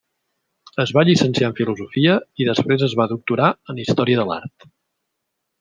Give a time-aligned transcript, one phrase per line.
[0.83, 4.71] Es va llicenciar en filosofia i després es va doctorar en història de l’art.